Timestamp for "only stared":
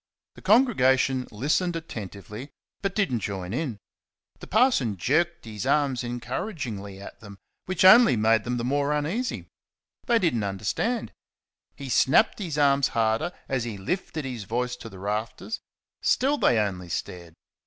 16.57-17.35